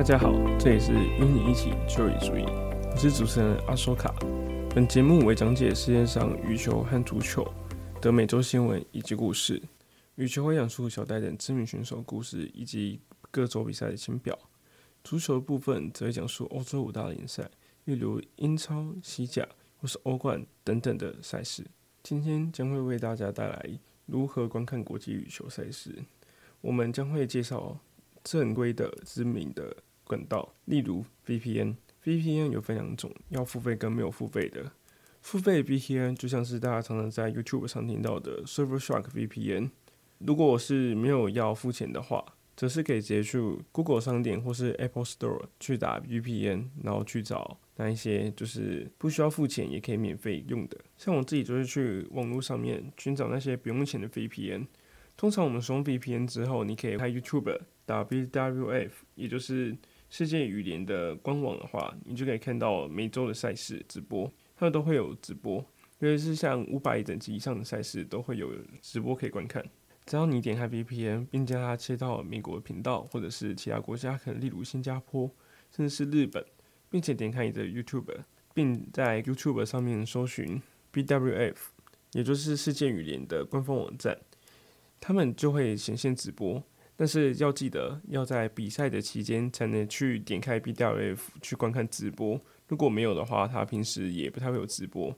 [0.00, 2.42] 大家好，这里是与你一起就业注意，
[2.90, 4.10] 我是主持人阿索卡。
[4.74, 7.46] 本节目为讲解世界上羽球和足球
[8.00, 9.60] 的每周新闻以及故事。
[10.14, 12.98] 羽球会讲述小戴等知名选手故事以及
[13.30, 14.38] 各州比赛的亲表，
[15.04, 17.50] 足球的部分则会讲述欧洲五大联赛，
[17.84, 19.46] 例如英超、西甲
[19.76, 21.62] 或是欧冠等等的赛事。
[22.02, 25.94] 今天将会为大家带来如何观看国际羽球赛事。
[26.62, 27.78] 我们将会介绍
[28.24, 29.76] 正规的知名的
[30.10, 31.76] 管道，例如 VPN。
[32.04, 34.72] VPN 有分两种，要付费跟没有付费的。
[35.20, 39.70] 付费 VPN 就像是大家常常在 YouTube 上听到的 Surfshark VPN。
[40.18, 42.24] 如果我是没有要付钱的话，
[42.56, 43.38] 则是可以直接去
[43.70, 50.78] Google 商店或是 Apple Store 去打 VPN，然后去找那一些就是不需要付钱也可以免费用的。
[50.96, 54.66] 像我自己就是去网络上面寻找那些不用钱的 VPN。
[55.18, 59.76] 通常我们使用 VPN 之后，你可以开 YouTube 打 BWF，也就是
[60.10, 65.64] 世界羽联的官网的话，你就可以看到每周的赛事直播，他们都会有直播，
[66.00, 68.52] 尤其是像五百等级以上的赛事都会有
[68.82, 69.64] 直播可以观看。
[70.06, 75.30] 只要你点开 VPN，并将它切到美国频道，或者是其他国家，可能例如新加坡，
[75.70, 76.44] 甚至是日本，
[76.90, 78.12] 并且点开你的 YouTube，
[78.52, 80.60] 并在 YouTube 上面搜寻
[80.92, 81.54] BWF，
[82.14, 84.18] 也就是世界羽联的官方网站。
[84.98, 86.62] 他们就会显现直播，
[87.00, 92.38] 但是要记得要在比赛的期间才能去点开 BWF 去观看直播。
[92.68, 95.16] 如果没有的话，他平时也不太会有直播。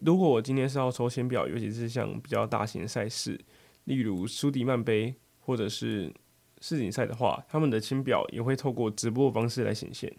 [0.00, 3.40] 如果我今天是要抽签表，尤其是像比较大型赛事，
[3.84, 6.12] 例如苏迪曼杯或者是
[6.60, 10.12] 世锦赛的话，他们的签表也会透过直播的方式来显现。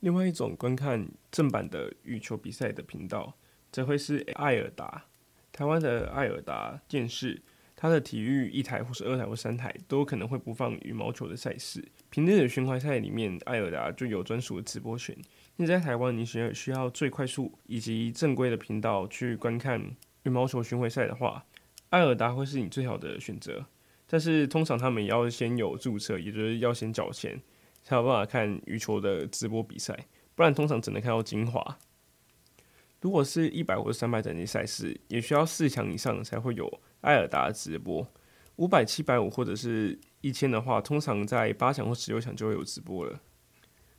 [0.00, 3.32] 另外一种观看正版的羽球比赛的频道，
[3.70, 5.04] 则会是艾尔达，
[5.52, 7.40] 台湾的艾尔达电视。
[7.82, 11.84] 它的体育一台或是二台或三台都可能会播放羽毛球的赛事。
[12.10, 15.16] 平日的巡回赛里面，艾尔达就有专属的直播权。
[15.56, 19.82] 你在台湾，你需要需要最快速以及正规的频道去观看
[20.22, 21.44] 羽毛球巡回赛的话，
[21.88, 23.66] 艾尔达会是你最好的选择。
[24.06, 27.42] 但是通常他们也要先有注册，也就是要先缴钱，
[27.82, 30.06] 才有办法看羽球的直播比赛，
[30.36, 31.78] 不然通常只能看到精华。
[33.00, 38.04] 如果是一百或者三百等级赛事，也需要四强以上才会有艾尔达直播。
[38.56, 43.20] 五百、七百五或者是一千的话，通常在八强或十六强就会有直播了。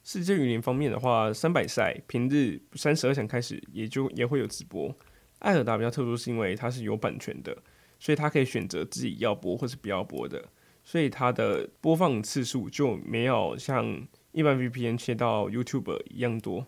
[0.03, 4.94] 世界羽联方面的话，三百赛平日三十二强开始也就也会有直播。
[5.40, 7.58] 艾尔达比较特殊，是因为它是有版权的，
[8.00, 10.46] 所以它可以选择自己要播或是不要播的，
[10.84, 16.68] 所以它的播放次数就没有像一般 VPN 切到 YouTube 一样多。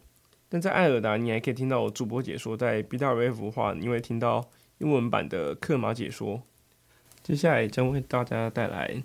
[0.50, 6.44] 但在艾尔达，你还可以听到主播解说；在 BWF 的话，你会听到英文版的克马解说。
[7.24, 9.02] 接下来将为大家带来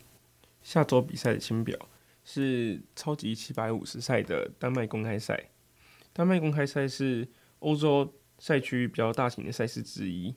[0.62, 1.88] 下周比赛的签表，
[2.24, 5.48] 是超级七百五十赛的丹麦公开赛。
[6.12, 7.28] 丹麦公开赛是
[7.60, 10.34] 欧洲赛区比较大型的赛事之一。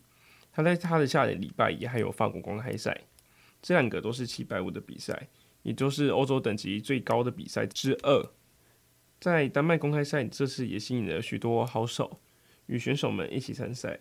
[0.51, 3.01] 它在它的下个礼拜也还有法国公开赛，
[3.61, 5.27] 这两个都是七百五的比赛，
[5.63, 8.31] 也就是欧洲等级最高的比赛之二。
[9.19, 12.21] 在丹麦公开赛，这次也吸引了许多好手
[12.67, 13.99] 与选手们一起参赛，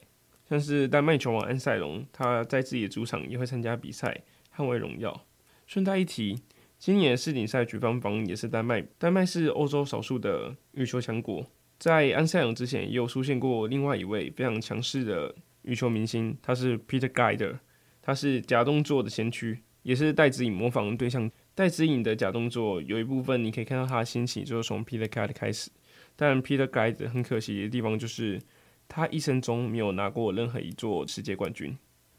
[0.53, 4.21] 像是丹麦球王安赛龙，他在自己的主场也会参加比赛，
[4.55, 5.25] 捍卫荣耀。
[5.67, 6.43] 顺带一提，
[6.79, 11.47] 今年世锦赛举办方也是丹麦，丹麦是欧洲少数的羽球强国。
[11.79, 17.57] 在安赛龙之前，也有出现过另外一位非常强势的羽球明星，他是 Peter Gade，
[18.03, 21.31] 他是假动作的先驱，也是戴资颖模仿对象。
[21.55, 25.71] 戴资颖的假动作有一部分你可以看到他的兴起，就是从 Peter Gade 开始。
[26.15, 28.39] 但 Peter Gade 很可惜的地方就是，
[28.89, 31.77] 他一生中没有拿过任何一座世界冠军。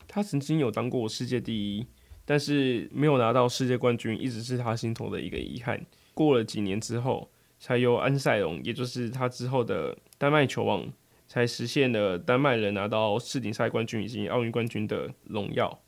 [0.07, 1.85] 他曾经有当过世界第一，
[2.25, 5.85] 但是没有拿到世界冠军，一直是他心头的一个遗憾。
[6.13, 7.29] 过了几年之后，
[7.59, 10.85] 才由安赛龙，也就是他之后的丹麦球王，
[11.28, 15.81] 才实现了丹麦人拿到世锦赛冠军以及奥运冠军的荣耀。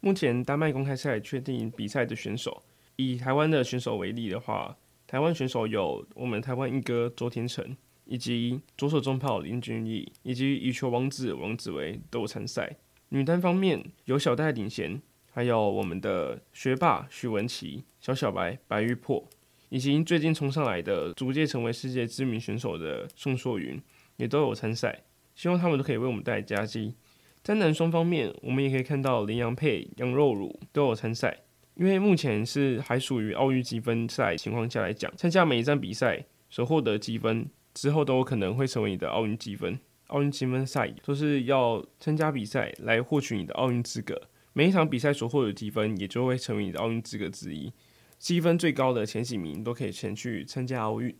[0.00, 2.62] 目前丹麦公开赛确定比赛的选手。
[2.96, 4.76] 以台湾的选手为例的话，
[5.06, 7.74] 台湾选手有我们台湾一哥周天成，
[8.10, 12.76] 以及左手中炮林俊毅，以及羽球王子王子维都有参赛。
[13.10, 19.24] 女单方面有小戴领衔，还有我们的学霸许文琪、小小白白玉珀，
[19.68, 23.80] 以及最近冲上来的逐渐成为世界知名选手的宋硕云，
[24.16, 25.04] 也都有参赛。
[25.36, 26.96] 希望他们都可以为我们带来佳绩。
[27.44, 31.44] 在男双方面，我们也可以看到林洋配杨肉儒都有参赛。
[31.76, 39.78] 因为目前是还属于奥运积分赛情况下来讲，参加每一站比赛所获得积分之后，都有可能会成为你的奥运积分。
[40.08, 44.20] 奥运积分赛都是要参加比赛来获取你的奥运资格，
[44.52, 47.72] 每一场比赛所获得积分也就会成为你的奥运资格之一。
[48.18, 51.16] 积分最高的前几名都可以前去参加奥运。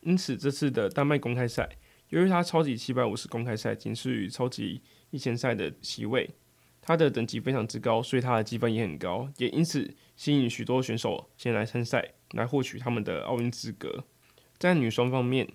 [0.00, 1.68] 因此，这次的丹麦公开赛，
[2.10, 4.80] 由于它超级七百五十公开赛仅次于超级
[5.10, 6.30] 一千赛的席位，
[6.80, 14.04] 它的等级非常之高，所以它的积分也很高，也因此吸引许多选手前来参赛，来获取他们的奥运资格。
[14.56, 15.48] 在女双方面，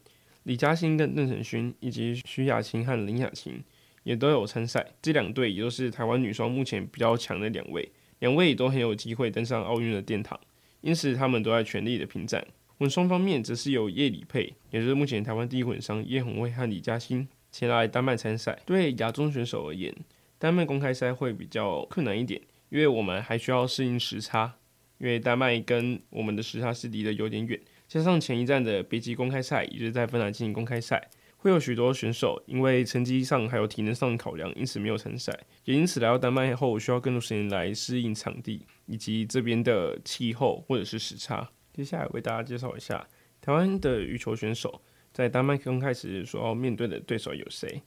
[0.44, 3.63] 李嘉欣跟邓成勋以及徐雅琴和林雅琴
[4.04, 10.38] 也都有参赛，这两队也都是台湾女双目前比较强的两位，两位都很有机会登上奥运的殿堂，
[10.81, 12.45] 因此他们都在全力的拼战。
[12.78, 18.60] 混双方面则是由叶李佩，也就是目前台湾第一混双叶红卫和李嘉欣前来丹麦参赛。
[18.66, 19.95] 对亚洲选手而言，
[20.38, 24.56] 丹麦公开赛会比较困难一点，因为我们还需要适应时差，
[24.98, 27.57] 因为丹麦跟我们的时差是离得有点远。
[27.94, 35.31] 加上前一站的别级公开赛也就是在芬兰进行公开赛，会有许多选手因为成绩上还有体能上的考量，因此没有参赛。
[35.66, 41.48] 也因此来到丹麦后，需要更多时间来适应场地以及这边的气候或者是时差。
[41.72, 43.07] 接下来为大家介绍一下
[43.40, 44.81] 台湾的羽球选手
[45.12, 47.84] 在丹麦刚开始所要面对的对手有谁。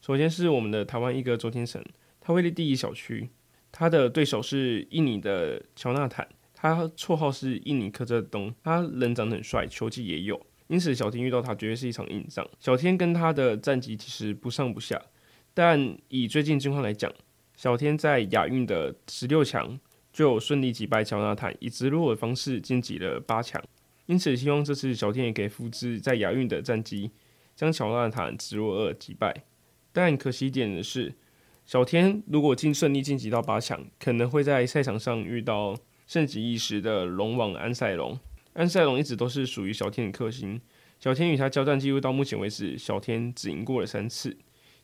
[0.00, 1.80] 首先是我们的台湾一哥周天成，
[2.20, 3.30] 他位列第一小区，
[3.70, 6.26] 他的对手是印尼的乔纳坦，
[6.72, 12.48] 他绰号是印尼柯震东，他人长得很帅，球技也有，因此小天遇到他绝对是一场硬仗。
[12.58, 15.00] 小天跟他的战绩其实不上不下，
[15.52, 17.12] 但以最近情况来讲，
[17.56, 19.78] 小天在亚运的十六强。
[20.14, 23.60] 就顺利击败乔纳坦，以直落的方式晋级了八强。
[24.06, 27.10] 因此，希望这次小天也可以复制在亚运的战绩，
[27.56, 29.42] 将乔纳坦直落二击败。
[29.92, 31.16] 但可惜一点的是，
[31.66, 35.76] 小天如果进顺利晋级到八强，可能会在赛场上遇到
[36.06, 38.18] 盛极一时的龙王安赛龙。
[38.52, 40.60] 安赛龙一直都是属于小天的克星，
[41.00, 44.36] 小天与他交战记录到目前为止，小天只赢过了三次。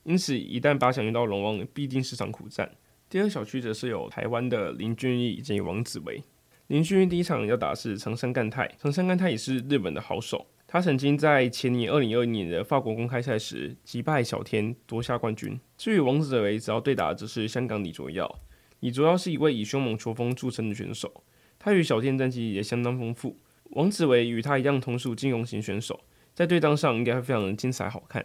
[0.02, 2.70] 因此，一旦八强遇到龙王，必定是场苦战。
[3.08, 6.22] 第二小区则是有台湾的林俊逸以及王子维。
[6.68, 15.58] 林俊逸第一场要打的是长山干太，长山干太也是日本的好手，他曾经在前年二零二一年的法国公开赛时击败小天夺下冠军。
[15.76, 18.40] 至于王子维，只要对打的则是香港李卓耀。
[18.80, 21.22] 李卓耀是一位以凶猛球风著称的选手，
[21.58, 23.36] 他与小天战绩也相当丰富。
[23.70, 26.00] 王子维与他一样同属金融型选手，
[26.34, 28.24] 在对当上应该会非常的精彩好看。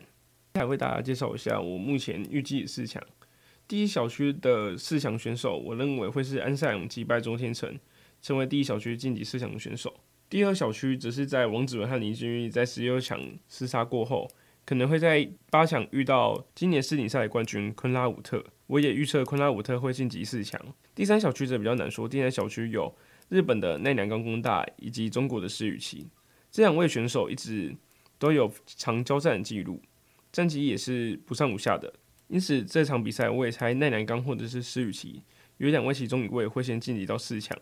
[0.53, 3.03] 再为大家介绍一下我目前预计的四强。
[3.67, 7.77] 第一小区的四强选手，我认为会是安赛龙击败周天成，
[8.21, 9.93] 成为第一小区晋级四强的选手。
[10.29, 13.19] 第二小区则是在王子文和林俊逸在十六强
[13.51, 14.27] 厮杀过后，
[14.65, 18.43] 可能会在八强遇到今年世锦赛的冠军昆拉武特。
[18.67, 20.59] 我也预测昆拉武特会晋级四强。
[20.95, 22.95] 第三小区则比较难说，第三小区有
[23.29, 26.07] 日本的奈良冈功大以及中国的石宇奇，
[26.49, 27.75] 这两位选手一直
[28.17, 29.79] 都有常交战的记录，
[30.31, 31.93] 战绩也是不上不下的。
[32.27, 35.21] 因此，这场比赛我也猜奈良冈或者是施宇奇，
[35.57, 37.55] 有两位其中一位会先晋级到四强。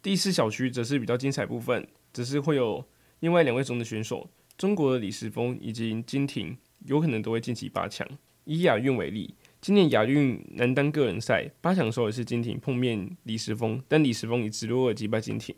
[0.00, 2.82] 第四小区则是比较精彩部分，只是会有
[3.20, 6.56] 另外两位中的选手，中国的李世峰以及金廷，
[6.86, 8.06] 有可能都会晋级八强。
[8.44, 15.54] 以亚运为例，今年亚运男单个人赛八强的时候也是金廷碰面李世峰，但李世峰以直落二击败金廷。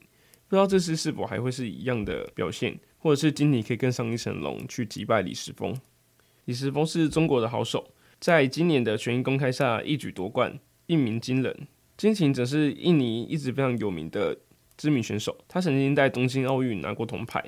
[0.48, 5.76] 不知道这次是否还会是一样的表现，或者是金廷可以更上一层楼去击败李世峰。
[6.46, 7.92] 李世峰是中国的好手。
[8.18, 11.68] 在今年的全英公开赛一举夺冠，一鸣惊人。
[11.96, 14.36] 金廷则是印尼一直非常有名的
[14.76, 17.44] 知名选手，他曾经在东京奥运拿过铜牌。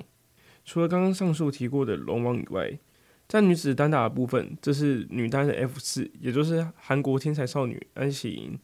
[0.71, 2.79] 除了刚刚上述提过的龙王以外，
[3.27, 8.57] 在女子单打的部分，这是女单的 F 四，也就是韩国天才少女安喜莹、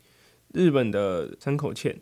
[0.55, 1.99] 日本的山口茜、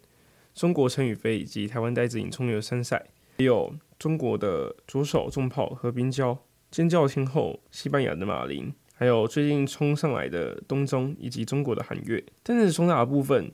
[0.52, 3.02] 中国陈雨菲以及台湾戴资颖冲流参赛，
[3.38, 6.38] 还有中国的左手重炮何冰娇、
[6.70, 8.74] 尖叫天后西班牙的马琳。
[8.92, 13.50] 还有最近冲上来的东中以及中国的韩悦，但是双打的部分，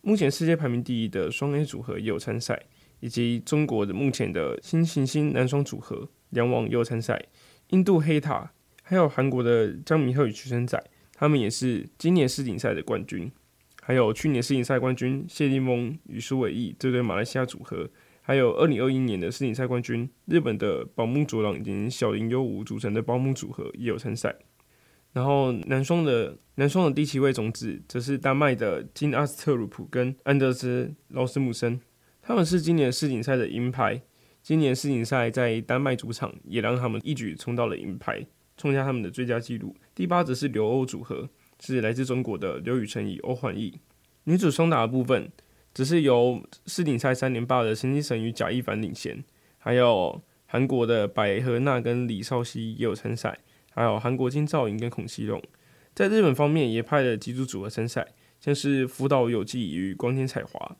[0.00, 2.62] 目前世界排名第一的双 A 组合也有参赛，
[3.04, 7.22] 以及中国的目前的新行星男双组合梁王也有参赛，
[7.68, 8.50] 印度黑塔，
[8.82, 10.82] 还有韩国的张铭赫与徐承宰，
[11.12, 13.30] 他们也是今年世锦赛的冠军，
[13.82, 17.90] 还有去年世锦赛冠军谢定峰与苏伟译这对马来西亚组合，
[18.22, 24.34] 还有二零二一年的世锦赛冠军日本的宝木卓朗以及小林优吾组成的宝木组合也有参赛。
[25.12, 31.78] 然后男双的男双的第七位种子则是丹麦的金阿斯特鲁普跟安德斯劳斯姆森，
[32.26, 34.00] 他们是今年世锦赛的银牌。
[34.42, 38.26] 今年世锦赛在丹麦主场也让他们一举冲到了银牌，
[38.56, 39.76] 创下他们的最佳纪录。
[39.94, 41.28] 第八则是留欧组合，
[41.60, 43.78] 是来自中国的刘雨辰与欧焕逸。
[44.24, 45.30] 女子双打的部分，
[45.74, 49.22] 则是由世锦赛三连霸的陈清晨与贾一凡领衔，
[49.58, 53.38] 还有韩国的百合娜跟李少熙也有参赛。
[53.74, 55.42] 还有韩国金兆尹跟孔熙龙，
[55.94, 60.76] 在日本方面也派了几组组合参赛，像是福岛有纪与光天彩华。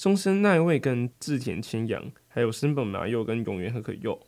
[0.00, 4.18] 松生奈未跟志田千阳，还有森本麻佑跟永原和可佑。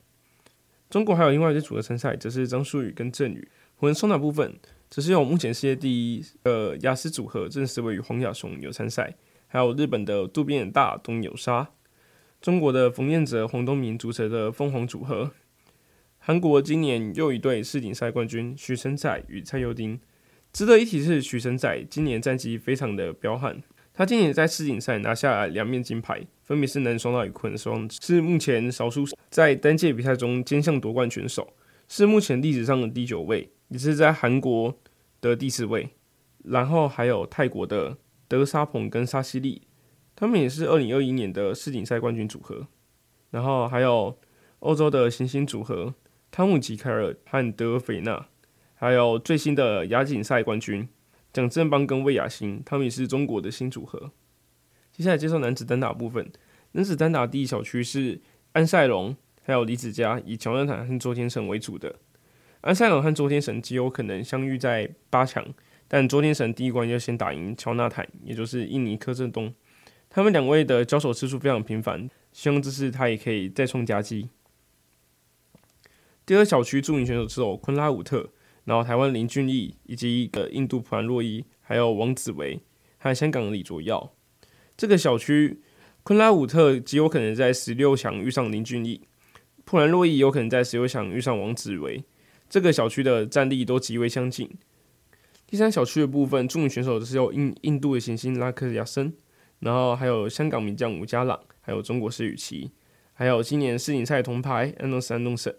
[0.91, 3.49] 中国还有另外一支组合参赛，则是张舒宇跟郑宇。
[3.77, 4.59] 混双打部分，
[4.91, 9.15] 则是有目前世界第一的雅思组合郑思维与黄雅琼有参赛，
[9.47, 11.71] 还有日本的渡边大东有纱，
[12.43, 15.31] 中国的冯彦哲黄东明组成的凤凰组合。
[16.19, 19.99] 韩国今年又一对世锦赛冠军许承宰与蔡佑丁。
[20.53, 23.63] 值得一提是许承宰今年战绩非常的彪悍。
[23.95, 31.53] 他今年在世锦赛拿下两面金牌，分别是男双与混双，是目前少数在单届比赛中兼项夺冠选手，
[31.89, 34.79] 是目前历史上的第九位，也是在韩国
[35.21, 35.91] 的第四位。
[36.45, 39.63] 然后还有泰国的德沙鹏跟沙西利，
[40.17, 42.67] 他们也是二零二一年的世锦赛冠军组合。
[43.31, 44.19] 然后还有
[44.61, 45.95] 欧洲的行星组合
[46.31, 48.27] 汤姆吉凯尔和德斐纳，
[48.75, 50.89] 还有最新的亚锦赛冠军。
[51.33, 54.13] 蒋正邦跟魏雅欣，他们也是中国的新组合。
[54.93, 56.31] 接下来介绍男子单打部分。
[56.73, 58.21] 男子单打第一小区是
[58.53, 61.97] 安赛龙，还有李子嘉，以乔纳坦和周天成为主的。
[62.61, 65.47] 安赛龙和周天成极有可能相遇在八强，
[65.89, 69.55] 但周天成第一关要先打赢乔纳坦，也就是印尼柯震东。
[70.11, 74.29] 他们两位的交手次数非常频繁，希望这次他也可以再创佳绩。
[76.27, 78.29] 第二小区著名选手是有昆拉武特。
[78.65, 82.61] 然后台湾林俊毅，以及一个印度普兰洛伊，还有王子维，
[82.99, 84.13] 还有香港的李卓耀。
[84.77, 85.61] 这个小区，
[86.03, 89.03] 昆拉武特极有可能在十六强遇上林俊毅，
[89.65, 92.05] 普兰洛伊有可能在十六强遇上王子维。
[92.49, 94.51] 这个小区的战力都极为相近。
[95.47, 99.13] 第三小区的部分，著名选手是有印印度的行星拉克亚森，
[99.61, 102.71] 然后还有香港名将吴家朗，还有中国施雨琦，
[103.13, 105.55] 还有今年世锦赛铜牌安东斯安东森。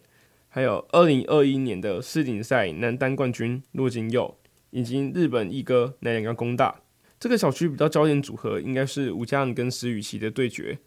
[0.55, 4.37] 还有二零二一年的世锦赛男单冠军骆金佑，
[4.69, 6.79] 以及日本一哥奈良冈功大。
[7.19, 10.77] 这个小区比较焦点组合应该是吴佳恩跟石宇奇的对决，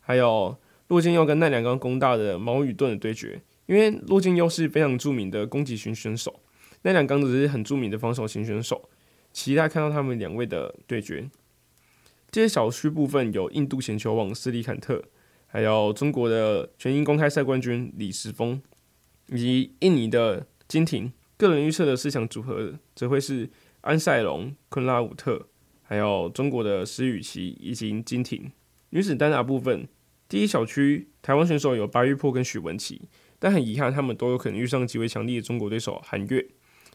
[0.00, 0.54] 还有
[0.88, 3.40] 骆金佑跟奈良冈功大的毛宇盾的对决。
[3.64, 6.42] 因为骆金佑是非常著名的攻击型选手，
[6.82, 8.90] 奈良冈只是很著名的防守型选手。
[9.32, 11.30] 期待看到他们两位的对决。
[12.30, 15.02] 这些小区部分有印度险球王斯里坎特，
[15.46, 18.60] 还有中国的全英公开赛冠军李时峰。
[19.28, 25.48] 以及印尼的金廷，个人预测的四强组合则会是安赛龙、昆拉武特，
[25.82, 28.50] 还有中国的石宇奇以及金廷。
[28.90, 29.88] 女子单打部分，
[30.28, 33.02] 第一小区台湾选手有白玉珀跟许文琪，
[33.38, 36.46] 但很遗憾，他们都有可能遇上极为强力的中国对手韩悦。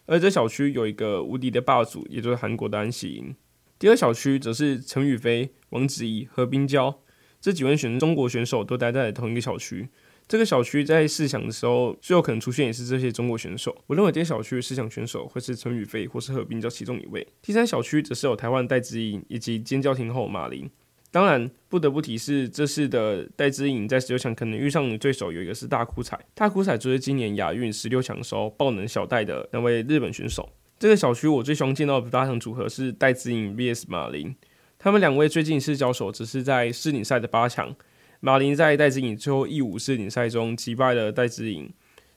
[0.05, 3.35] 而这小区有一个无敌的霸主，也就是韩国的安喜莹。
[3.77, 7.01] 第二小区则是陈雨菲、王子怡和冰娇
[7.39, 9.89] 这几位选中国选手都待在同一个小区。
[10.31, 13.75] 这个小区在四强的时候最有可能出现也是这些中国选手。
[13.85, 17.27] 我认为这些小区的四强选手会是陈雨菲或是何冰娇其中一位。
[17.41, 20.71] 第三小区则是有台湾戴资颖以及尖叫天后马林。
[21.11, 30.47] 当然不得不提是这次的戴资颖在十六强可能遇上的对手有一个是大哭彩，大哭彩就是今年亚运十六强的时候爆冷小戴的那位日本选手。
[30.79, 34.33] 这个小区我最希望见到的八强组合是戴资颖 vs 马林，
[34.79, 37.75] 他们两位最近一次交手只是在世锦赛的八强。
[38.23, 41.73] 马林在戴资颖最后一舞世锦赛中击败了戴资颖，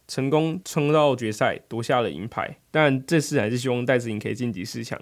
[0.06, 2.58] 成功冲到决赛夺下了银牌。
[2.70, 5.00] 但这次还是希望戴资颖可以晋级四强。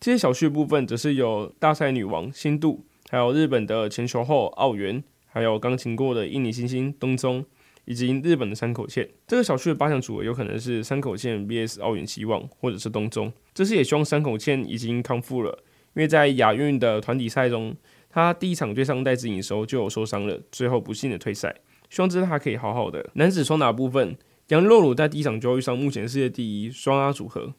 [0.00, 7.44] 这些小区部分则是有大赛女王新度，还有日本的前球后奥原，还有刚请过的印尼新星东宗，
[7.84, 9.08] 以及日本的山口茜。
[9.28, 13.32] 这个小区的八强组合有可能是山口茜 VS 奥原希望，或者是东宗。
[13.54, 15.62] 这次也希望山口茜已经康复了，
[15.94, 17.76] 因为在亚运的团体赛中。
[18.12, 21.56] 他第一场对上戴资颖的时候就有受伤了，最后不幸的退赛。
[21.88, 23.10] 希望这次他可以好好的。
[23.14, 24.16] 男子双打部分，
[24.48, 27.54] 杨若鲁在第一场就遇上目前世界第一双阿组合。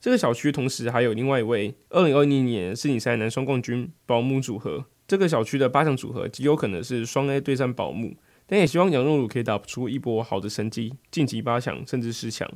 [0.00, 4.86] 这个小区同时还有另外一位二零二零年世锦赛男双冠军保木组合。
[5.06, 8.14] 这个小区的八强组合极有可能是双 A 对战保木，
[8.46, 12.50] 但也希望杨若鲁可以打出一波好的成绩，晋级八强甚至十强。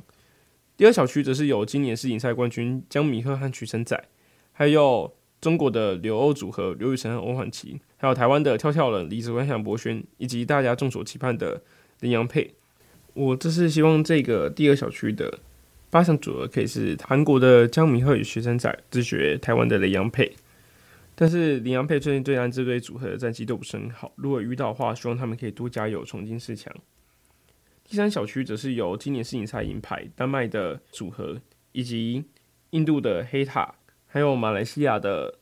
[0.75, 4.05] 第二小区则是有今年世锦赛冠军江米赫和许成宰，
[4.51, 5.15] 还有。
[5.41, 11.61] 中国的留欧组合刘雨辰和欧环琪，还有台湾的跳跳人李子维、向博轩，以及大家众所期盼的
[11.99, 12.55] 林洋配。
[13.13, 15.39] 我这是希望这个第二小区的
[15.89, 20.35] 八强组合可以是韩国的姜明赫与许承宰自决台湾的林洋配。
[21.13, 26.73] 但是林洋配最近对战这对组合的战绩都不是很好，如果遇到的话，希望他们可以多加油，重进四强。
[27.87, 31.39] 第三小区则是由今年世锦赛银牌丹麦的组合，
[31.71, 32.25] 以及
[32.71, 33.75] 印度的黑塔。
[34.15, 35.39] 还有马来西亚的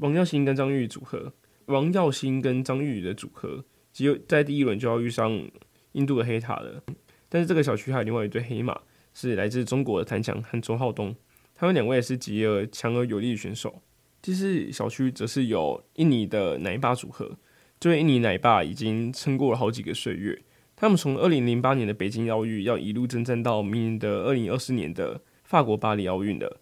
[0.00, 1.32] 王耀新跟张玉宇组合，
[1.64, 5.50] 王耀新跟张玉宇的组合，只有在第一轮就要遇上
[5.92, 6.82] 印度的黑塔了。
[7.30, 8.78] 但是这个小区还有另外一对黑马，
[9.14, 11.16] 是来自中国的谭强和周浩东，
[11.54, 13.80] 他们两位也是极而强而有力的选手。
[14.20, 17.38] 第四小区则是由印尼的奶爸组合。
[17.78, 20.38] 这位印尼奶爸已经撑过了好几个岁月，
[20.76, 26.58] 他们从二零零八年的北京奥运要一路征战到明年的二零二四年的法国巴黎奥运的。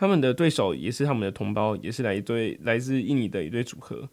[0.00, 4.08] 他们的对手也是他们的同胞，也是来一对来自印尼的一对组合。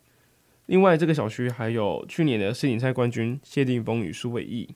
[0.65, 4.67] 另外，这个小区还有去年的世锦赛冠军谢定峰与苏伟译，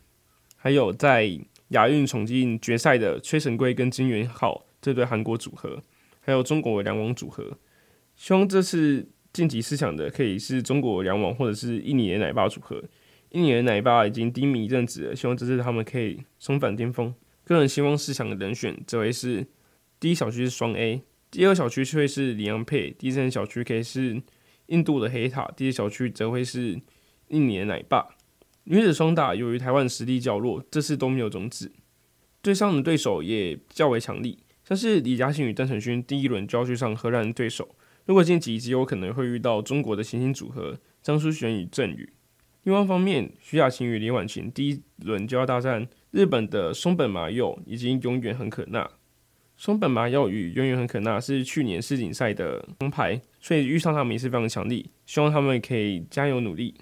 [0.56, 1.38] 还有在
[1.72, 5.84] 亚运闯进决赛的崔成圭跟金元浩这对韩国组合，
[6.22, 7.58] 还有中国两网组合。
[8.15, 12.82] 希望这次晋级四强的可以是中国两网或者是印尼的奶爸组合。
[13.32, 17.13] 印尼的奶爸已经低迷一阵子了，希望这次他们可以重返巅峰。
[17.44, 19.46] 个人希望四强的人选则为是
[20.01, 24.22] 第一小区是双 A，第二小区会是里昂配，第三小区可以是。
[24.67, 26.79] 印度的黑塔，第一小区则会是
[27.27, 28.15] 印尼的奶爸。
[28.63, 31.74] 女子双打由于台湾实力较弱，这次都没有种子。
[32.41, 37.75] 对上的对手也较为强力，像是李嘉欣与邓承勋，第一轮就要去上荷兰的对手。
[38.05, 42.13] 如果晋级，极有可能会遇到中国的行星组合张书璇与郑宇。
[42.63, 48.89] 另外方面，徐雅琴与李婉晴第一轮就要大战日本的松本麻佑以及永远很可娜。
[49.62, 54.89] 松本麻佑与永远很可娜是去年世锦赛的铜牌，所以遇上他们也是非常强力。
[55.06, 56.74] 希望他们可以加油努力。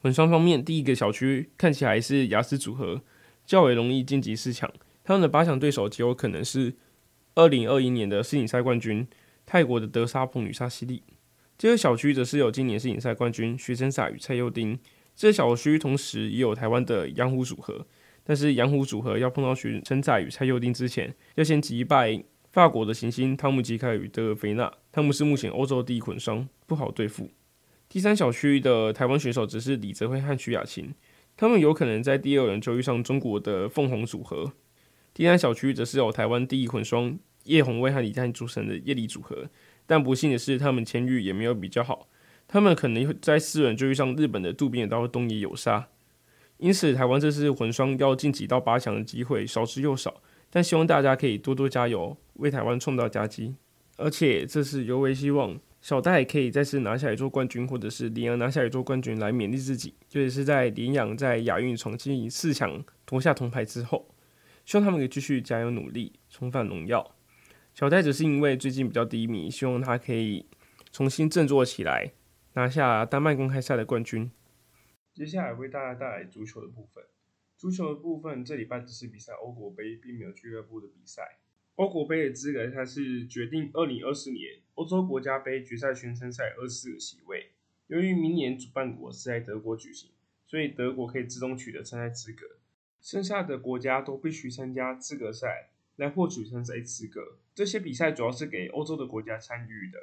[0.00, 3.00] 混双方面，第一个小区看起来是雅思组合
[3.46, 4.68] 较为容易晋级四强，
[5.04, 6.74] 他们的八强对手极有可能是
[7.36, 9.06] 二零二一年的世锦赛冠军
[9.46, 11.04] 泰国的德沙鹏与沙西利。
[11.56, 14.76] 这个小区则是有今年世锦赛冠军徐琛撒与蔡佑丁。
[15.14, 17.86] 这个小区同时也有台湾的洋虎组合。
[18.24, 24.72] 但是洋虎组合要碰到徐琛宰与蔡佑丁之前，要先击败法国的行星汤姆吉凯与德尔菲娜。
[24.92, 27.30] 汤姆是目前欧洲第一混双，不好对付。
[27.88, 30.94] 第三小区的台湾选手只是李泽辉和徐雅琴，
[31.36, 34.52] 他们有可能在第二轮就遇上中国的凤凰组合。
[35.12, 39.48] 第三小区则是由台湾第一混双叶红卫和李佳颖组成的叶李组合，
[39.86, 42.08] 但不幸的是他们签运也没有比较好，
[42.46, 45.88] 他们可能会在四轮就遇上日本的渡边刀东野有沙。
[46.60, 53.54] 因此，台湾这次混双要晋级到八强的机会少之又少，但希望大家可以多多加油，为台湾创造佳绩。
[53.96, 59.94] 而且，这次尤为希望小戴可以再次拿下一座冠军，或者是联阳拿下一座冠军来勉励自己。
[60.10, 64.06] 特别是在林阳在亚运闯进四强夺下铜牌之后，
[64.66, 67.14] 希望他们可以继续加油努力，重返荣耀。
[67.74, 70.44] 小戴只是因为最近比较低迷，希望他可以
[70.92, 72.12] 重新振作起来，
[72.52, 74.30] 拿下丹麦公开赛的冠军。
[75.12, 77.04] 接下来为大家带来足球的部分。
[77.56, 81.40] 足球的部分，这礼拜只是比赛欧国杯，并没有俱乐部的比赛。
[81.74, 87.50] 欧国杯的资格赛是决定二零二四年欧洲国家杯决赛圈参赛二十四个席位。
[87.88, 90.10] 由于明年主办国是在德国举行，
[90.46, 92.46] 所以德国可以自动取得参赛资格。
[93.00, 97.38] 剩下的国家都必须参加资格赛来获取参赛资格。
[97.54, 99.98] 这些比赛主要是给欧洲的国家参与的。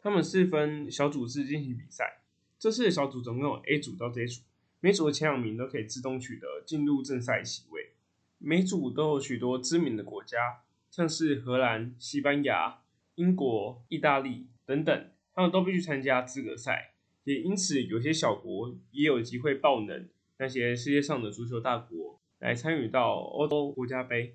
[0.00, 2.22] 他们是分小组制进行比赛。
[2.58, 4.42] 这次的小组总共有 A 组到 J 组。
[4.84, 7.92] 每组的前两名都可以自动取得进入正赛席位。
[8.38, 12.80] 每组都有许多知名的国家，像是荷兰、西班牙、
[13.14, 16.94] 英国、意大利等等，他们都必须参加资格赛。
[17.22, 24.34] 也因此，有些小国也有机会爆冷那些世界上的足球大国，来参与到欧洲国家杯。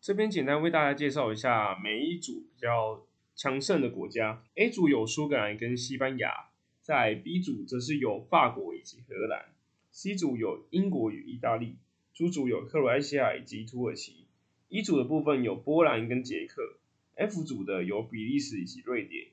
[0.00, 4.42] 这边简单为大家介绍一下每一组比较强盛的国家。
[4.54, 6.32] A 组有苏格兰跟西班牙，
[6.80, 9.52] 在 B 组则是有法国以及荷兰。
[9.94, 11.76] C 组有英国与意大利
[12.14, 14.24] ，D 组有克罗埃西亚以及土耳其
[14.70, 16.78] ，E 组的部分有波兰跟捷克
[17.14, 19.26] ，F 组的有比利时以及瑞典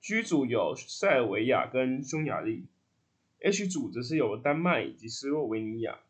[0.00, 2.64] ，G 组有塞尔维亚跟匈牙利
[3.40, 6.00] ，H 组则是有丹麦以及斯洛维尼亚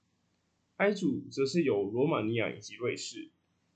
[0.76, 3.28] ，I 组则是有罗马尼亚以及瑞士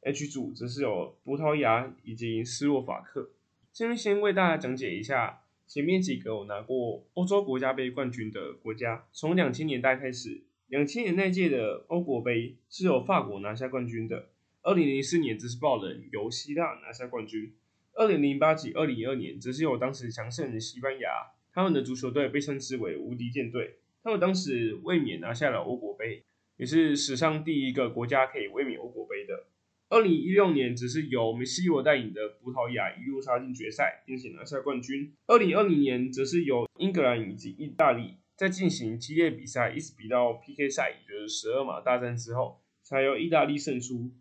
[0.02, 3.30] ，H 组则是有葡萄牙以及斯洛伐克。
[3.72, 5.42] 这边先为大家讲解一下。
[5.70, 14.30] 前面几个有拿过欧洲国家杯冠军的国家，从两千年代开始，两千年那届的欧国杯是由法国拿下冠军的。
[14.62, 17.54] 二零零四年则是报》人，由希腊拿下冠军。
[17.94, 21.08] 二零零八及二零一二年则是由当时强盛的西班牙，
[21.54, 26.24] 他们的足球队被称之为无敌舰队，他们当时卫冕拿下了欧国杯，
[26.56, 29.44] 也是史上第一个国家可以卫冕欧国杯的。
[29.90, 35.12] 二零一六年，则是由梅西罗带领的葡萄牙一路杀进决赛，并且拿下冠军。
[35.26, 44.12] 二零二零年，则是由英格兰以及意大利在进行激烈比赛，一直比到 PK 赛，也就是十二码大战之后，才由意大利胜出。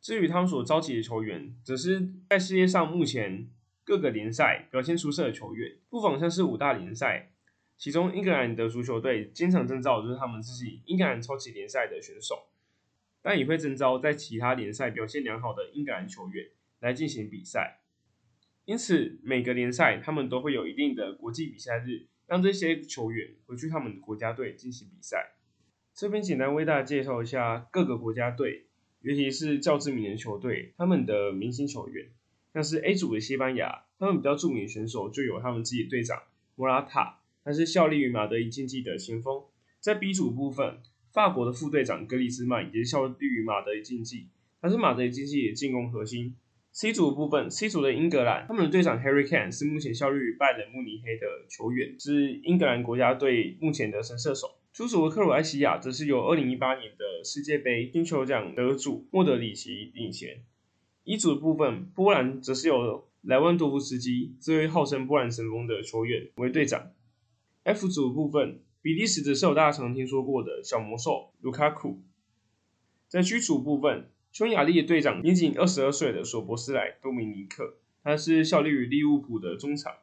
[0.00, 3.50] 至于他们所召集的球员，则是在世界上目前
[3.84, 7.30] 各个联赛表现出色的球员，不妨像是五大联赛，
[7.76, 12.48] 其中英格兰的足球队经常征召就是他们自己英格兰超级联赛的选手。
[13.24, 17.80] 但也会征召在其他联赛表现良好的英格兰球员来进行比赛。
[18.66, 25.36] 因此每个联赛他们都会有一定的国际比赛日，让这些球员回去他们的国家队进行比赛。
[25.94, 28.66] 这边简单为大家介绍一下各个国家队，
[29.00, 32.10] 尤其是较知名的球队，他们的明星球员。
[32.52, 36.22] 像是 A 组的西班牙，他们比较著名的选手就有他们自己队长
[36.54, 39.42] 莫拉塔，他是效力于马德里竞技的前锋。
[39.80, 40.80] 在 B 组部分，
[41.14, 44.26] 法国的副队长格里兹曼也是效力于马德里竞技，
[44.60, 46.34] 他是马德里竞技的进攻核心。
[46.72, 54.58] C 组的部分，C 组的英格兰，他们的队长 Harry Kane 是目前效力于拜仁慕尼黑的球员，是英格兰国家队目前的神射手。
[54.72, 60.42] 出组的克罗埃西亚则是由2018年的世界杯金球奖得主莫德里奇领衔。
[61.04, 66.90] 乙组的部分，波兰则是由莱万多夫斯基这位号称波兰神锋的球员为队长。
[67.62, 72.02] F 组的部分，比利时则是有大家常听说过的小魔兽卢卡库。
[73.08, 79.94] 在 G 组部分，匈牙利的队长年仅二十二岁的索博斯莱多米尼克，他是效力于利物浦的中场。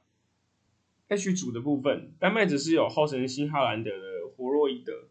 [1.09, 5.09] H 组的部分，丹麦则是有号称新哈兰德的活络伊德。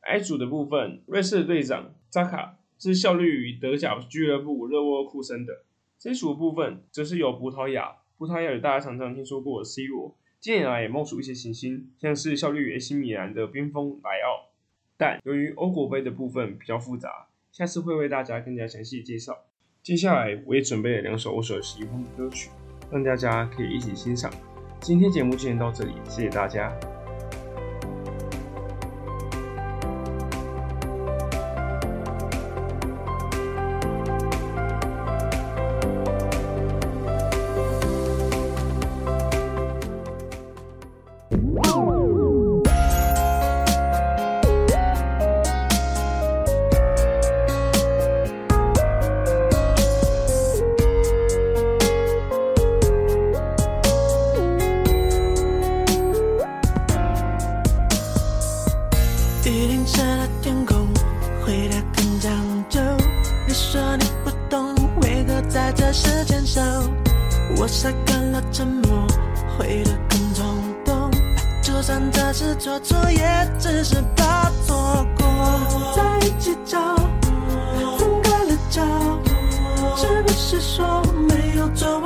[0.00, 2.58] I 组的部分，瑞士的队长扎卡。
[2.78, 5.64] 是效力于德甲俱乐部勒沃库森的。
[5.98, 14.52] 这组部分则是由葡萄牙，葡萄牙有大家常常听说过的 C 罗，近年来也冒出一些新星，像是效力于 AC 米兰的边锋莱奥。
[14.96, 19.36] 但由于欧国杯的部分比较复杂，下次会为大家更加详细介绍。
[19.82, 22.50] 接下来我也准备了两首我所喜欢的歌曲，
[22.90, 24.32] 让大家可以一起欣赏。
[24.80, 26.95] 今天节目就先到这里，谢谢大家。
[67.58, 69.06] 我晒干了沉默，
[69.56, 70.44] 悔得更冲
[70.84, 71.10] 动。
[71.62, 75.26] 就算这次做错，也只是怕错过。
[75.96, 76.78] 在一起找，
[77.98, 78.82] 分开了脚，
[79.96, 81.98] 是不是说没有做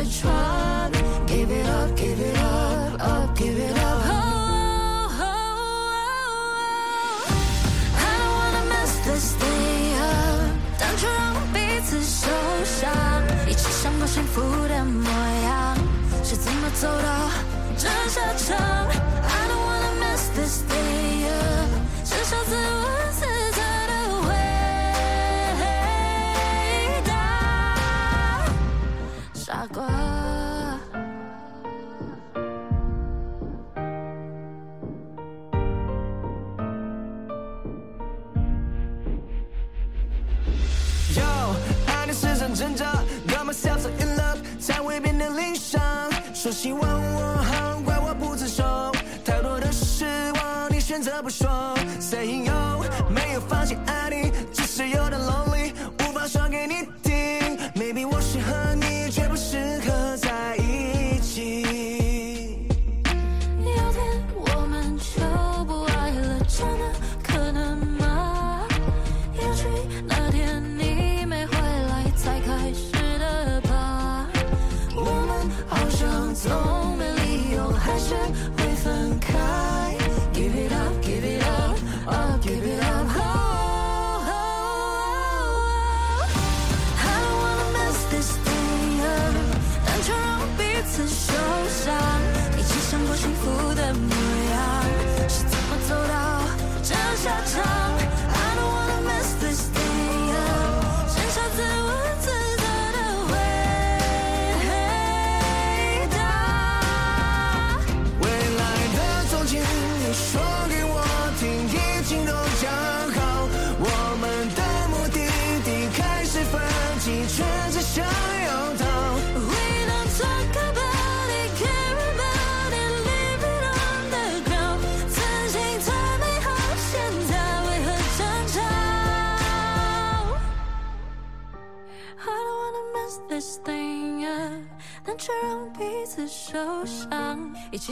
[0.00, 0.04] I
[8.16, 10.40] don't wanna miss this up，
[10.78, 12.30] 但却让我彼此受
[12.64, 12.90] 伤。
[13.46, 15.04] 一起想过幸福的模
[15.44, 15.76] 样，
[16.24, 17.28] 是怎么走到
[17.76, 18.56] 这下场？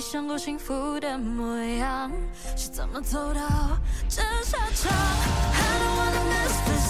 [0.00, 2.12] 起想过幸福的模样，
[2.56, 3.40] 是怎么走到
[4.08, 6.86] 这下场？I don't wanna miss this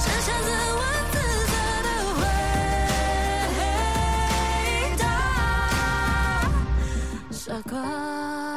[0.00, 1.54] 剩下自问自责
[1.86, 2.20] 的回
[4.98, 5.02] 答，
[7.30, 8.51] 傻瓜。